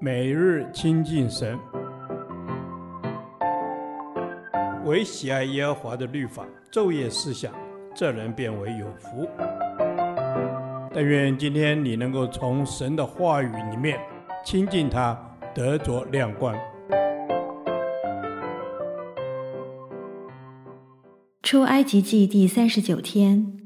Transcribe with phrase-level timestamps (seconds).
[0.00, 1.58] 每日亲近神，
[4.84, 7.52] 唯喜爱耶和华的律法，昼夜思想，
[7.94, 9.28] 这人便为有福。
[10.92, 13.98] 但愿今天你能够从神的话语里面
[14.44, 15.18] 亲近他，
[15.54, 16.54] 得着亮光。
[21.42, 23.58] 出埃及记第三十九天，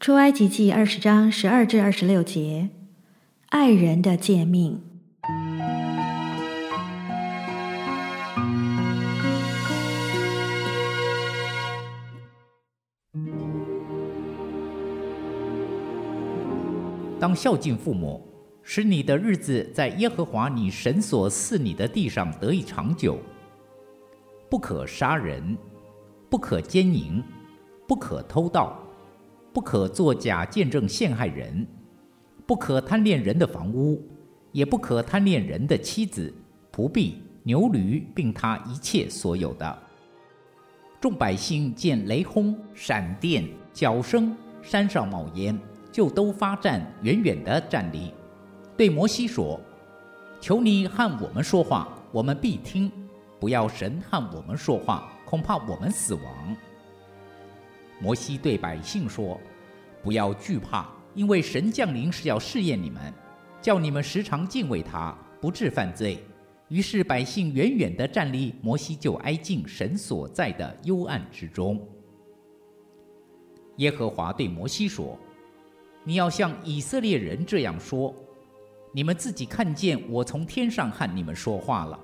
[0.00, 2.70] 出埃及记二十章十二至二十六节，
[3.50, 4.87] 爱人的诫命。
[17.18, 18.24] 当孝敬父母，
[18.62, 23.18] 使你的日子在耶和华你神所赐你的地上得以长久。
[24.48, 25.56] 不可杀人，
[26.30, 27.22] 不可奸淫，
[27.86, 28.78] 不可偷盗，
[29.52, 31.66] 不可作假见证陷害人，
[32.46, 34.02] 不可贪恋人的房屋，
[34.52, 36.32] 也不可贪恋人的妻子、
[36.72, 39.78] 仆婢、牛驴，并他一切所有的。
[41.00, 45.58] 众百姓见雷轰、闪电、角声，山上冒烟。
[45.98, 48.14] 就都发颤，远远的站立，
[48.76, 49.60] 对摩西说
[50.40, 52.88] ：“求你和我们说话，我们必听；
[53.40, 56.56] 不要神和我们说话，恐怕我们死亡。”
[57.98, 59.40] 摩西对百姓说
[60.00, 63.12] ：“不要惧怕，因为神降临是要试验你们，
[63.60, 66.24] 叫你们时常敬畏他，不致犯罪。”
[66.70, 71.84] 于是百姓远远的站立，摩西就挨近神所在的幽暗之中。
[73.78, 75.18] 耶和华对摩西说。
[76.08, 78.14] 你要向以色列人这样说：
[78.94, 82.00] 你们自己看见我从天上和你们说话了。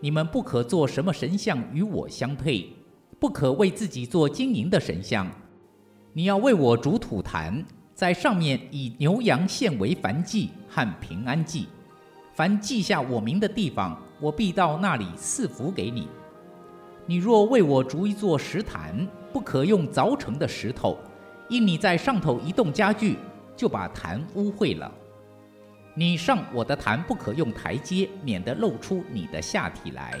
[0.00, 2.68] 你们不可做什么神像与我相配，
[3.20, 5.30] 不可为自己做金银的神像。
[6.12, 11.68] 你要为我筑土坛，在上面以牛羊献为燔祭和平安祭。
[12.32, 16.08] 凡记下我名的地方，我必到那里赐福给你。
[17.06, 20.98] 你若为我筑一座石坛，不可用凿成的石头。
[21.54, 23.16] 因你在上头移动家具，
[23.54, 24.90] 就把坛污秽了。
[25.94, 30.18] 你上我的坛不可用台阶，免得露出你的下体来。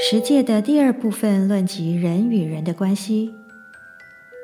[0.00, 3.36] 十诫的第二部分论及人与人的关系，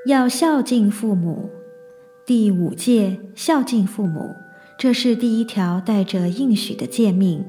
[0.06, 1.50] 要孝敬父母。
[2.24, 4.36] 第五戒，孝敬父母。
[4.78, 7.44] 这是第一条带着应许的诫命，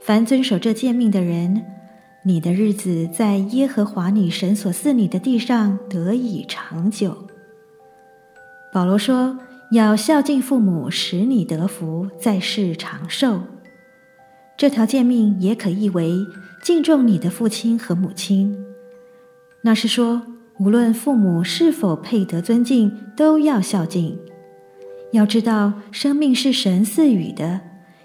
[0.00, 1.60] 凡遵守这诫命的人，
[2.24, 7.26] 你的日子在耶和华你神所赐你的地上得以长久。
[8.72, 9.40] 保罗说，
[9.72, 13.40] 要孝敬父母，使你得福，在世长寿。
[14.56, 16.14] 这条诫命也可译为
[16.62, 18.56] 敬重你的父亲和母亲，
[19.64, 20.22] 那是说，
[20.60, 24.16] 无论父母是否配得尊敬，都要孝敬。
[25.12, 27.60] 要知道，生命是神赐予的，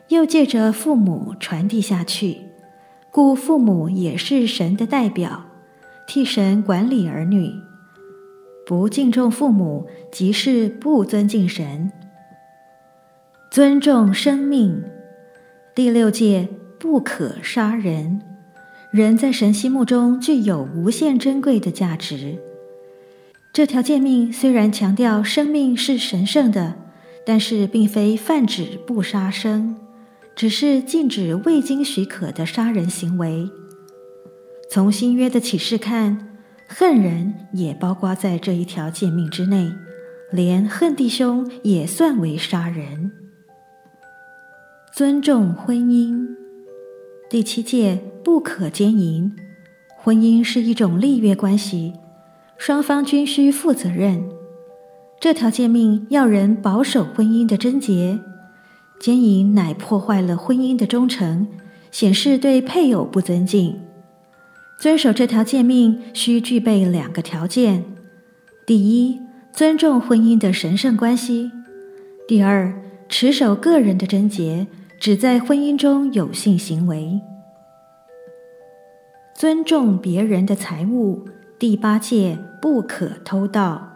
[0.07, 2.41] 又借着父母传递下去，
[3.11, 5.45] 故父母也是神的代表，
[6.07, 7.51] 替神管理儿女。
[8.65, 11.91] 不敬重父母，即是不尊敬神。
[13.51, 14.83] 尊重生命。
[15.75, 16.47] 第六戒，
[16.79, 18.19] 不可杀人。
[18.89, 22.39] 人在神心目中具有无限珍贵的价值。
[23.53, 26.84] 这条诫命虽然强调生命是神圣的。
[27.25, 29.75] 但是，并非泛指不杀生，
[30.35, 33.49] 只是禁止未经许可的杀人行为。
[34.69, 36.37] 从新约的启示看，
[36.67, 39.71] 恨人也包括在这一条诫命之内，
[40.31, 43.11] 连恨弟兄也算为杀人。
[44.93, 46.27] 尊重婚姻，
[47.29, 49.35] 第七戒不可奸淫。
[49.97, 51.93] 婚姻是一种立约关系，
[52.57, 54.23] 双方均需负责任。
[55.19, 58.19] 这条诫命要人保守婚姻的贞洁，
[58.99, 61.47] 奸淫乃破坏了婚姻的忠诚，
[61.91, 63.79] 显示对配偶不尊敬。
[64.79, 67.85] 遵守这条诫命需具备两个条件：
[68.67, 69.19] 第一，
[69.51, 71.49] 尊重婚姻的神圣关系；
[72.27, 72.73] 第二，
[73.09, 74.67] 持守个人的贞洁，
[74.99, 77.19] 只在婚姻中有性行为。
[79.33, 81.25] 尊重别人的财物，
[81.57, 83.94] 第八戒不可偷盗。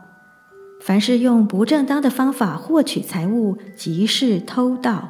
[0.80, 5.10] 凡是用不正当的方法获取财物，即是偷盗。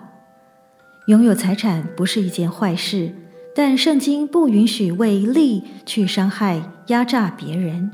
[1.07, 3.11] 拥有财产不是一件坏事，
[3.55, 7.91] 但圣经不允许为利去伤害、压榨别人。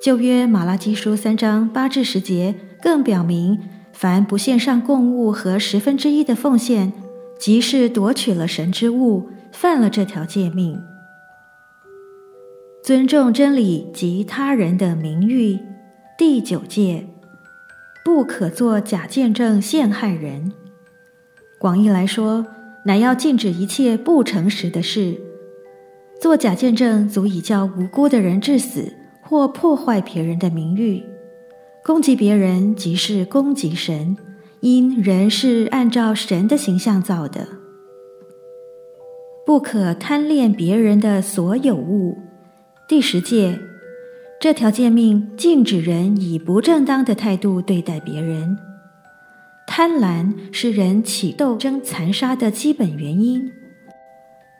[0.00, 3.58] 旧约马拉基书三章八至十节更表明，
[3.92, 6.92] 凡不献上供物和十分之一的奉献，
[7.38, 10.80] 即是夺取了神之物，犯了这条诫命。
[12.82, 15.58] 尊重真理及他人的名誉。
[16.18, 17.06] 第九戒，
[18.04, 20.52] 不可做假见证陷害人。
[21.60, 22.44] 广义来说，
[22.86, 25.16] 乃要禁止一切不诚实的事。
[26.20, 28.92] 做假见证，足以叫无辜的人致死，
[29.22, 31.04] 或破坏别人的名誉。
[31.84, 34.16] 攻击别人，即是攻击神，
[34.58, 37.46] 因人是按照神的形象造的。
[39.46, 42.18] 不可贪恋别人的所有物。
[42.88, 43.60] 第十戒，
[44.40, 48.56] 这条诫命禁止人以不正当的态度对待别人。
[49.66, 53.50] 贪婪是人起斗争、残杀的基本原因。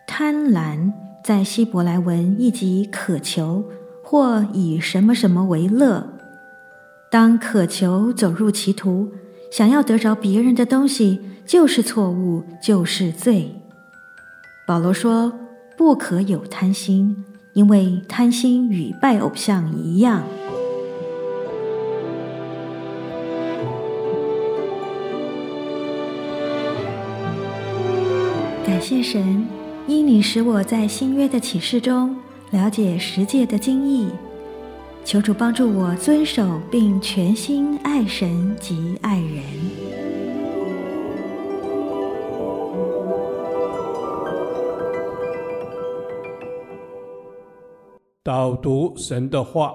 [0.06, 0.92] 贪婪。
[1.24, 3.62] 在希伯来文，意即渴求
[4.02, 6.08] 或以什么什么为乐。
[7.10, 9.12] 当渴求走入歧途，
[9.50, 13.52] 想要得着别人的东西，就是错误，就是罪。
[14.66, 15.30] 保罗说
[15.76, 17.14] ：“不可有贪心，
[17.58, 20.22] 因为贪心与拜偶像一样。”
[28.64, 29.44] 感谢神。
[29.88, 32.14] 因你使我在新约的启示中
[32.50, 34.06] 了解十诫的精义，
[35.02, 39.87] 求主帮助我遵守并全心爱神及爱人。
[48.28, 49.74] 导读神的话，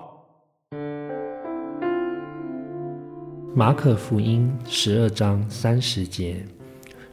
[3.55, 6.45] 马可福音十二章三十节，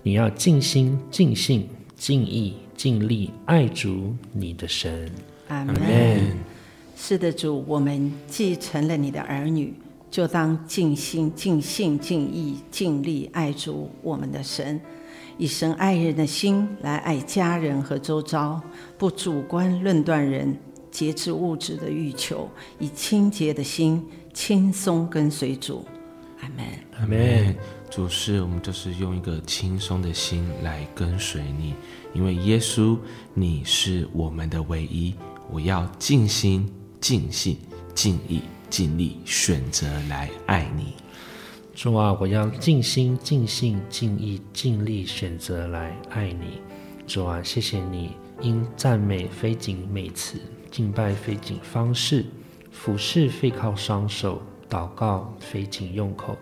[0.02, 1.66] 你要尽心、尽性、
[1.96, 2.56] 尽意。
[2.76, 5.10] 尽力爱主你的神，
[5.48, 6.36] 阿门。
[6.94, 9.72] 是的，主，我们继承了你的儿女，
[10.10, 14.78] 就当尽心、尽性、尽意、尽力爱主我们的神，
[15.38, 18.60] 以神爱人的心来爱家人和周遭，
[18.98, 20.54] 不主观论断人，
[20.90, 22.48] 节制物质的欲求，
[22.78, 25.84] 以清洁的心轻松跟随主。
[26.40, 26.66] 阿门，
[26.98, 27.56] 阿门。
[27.90, 31.74] 主是，我们就是用一个轻松的心来跟随你。
[32.14, 32.96] 因为耶稣，
[33.34, 35.14] 你是我们的唯一。
[35.50, 37.58] 我要尽心、尽性、
[37.94, 40.94] 尽意、尽力选择来爱你。
[41.74, 46.60] 主啊，我要尽心、尽性、尽意、尽力选择来爱你。
[47.10, 50.38] 主啊，谢谢你，因赞美非仅美词，
[50.70, 52.24] 敬拜非仅方式，
[52.70, 56.36] 俯视非靠双手，祷告非仅用口，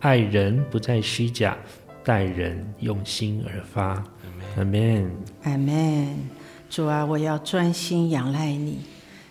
[0.00, 1.56] 爱人不再虚假，
[2.04, 4.04] 待人用心而发。
[4.58, 5.10] 阿门，
[5.44, 6.14] 阿门。
[6.68, 8.80] 主啊，我要专心仰赖你，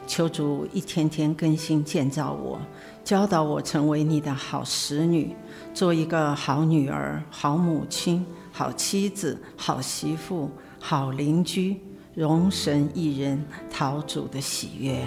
[0.08, 2.60] 求主一天天更新建造我，
[3.04, 5.36] 教导我成为你的好使女，
[5.72, 10.50] 做一个好女儿、好母亲、好妻子、好媳妇、
[10.80, 11.78] 好邻居，
[12.16, 15.02] 容神一人，讨主的喜悦。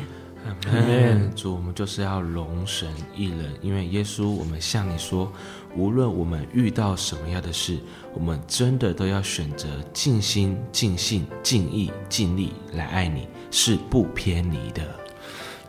[1.34, 5.30] 主，我们就是要容神一人，因为耶稣，我们向你说。
[5.74, 7.78] 无论我们遇到什么样的事，
[8.12, 14.82] 我们真的都要选择尽心、尽性、尽意、尽力来爱你，是不偏离的。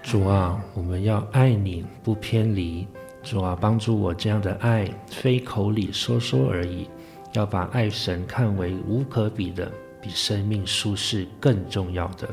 [0.02, 2.86] 主啊，我们要爱你不偏离。
[3.22, 6.90] 主啊，帮助我这样的爱，非口里说说而已，
[7.32, 9.72] 要把爱神看为无可比的，
[10.04, 12.28] 比生命舒适更重要的。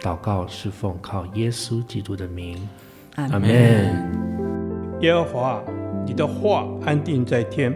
[0.00, 2.68] 祷告是奉靠耶稣基督的名，
[3.14, 3.48] 阿门。
[5.00, 5.62] 耶和华。
[6.04, 7.72] 你的话安定在天，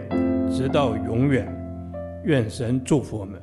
[0.51, 1.47] 直到永远。
[2.25, 3.41] 愿神祝福我们。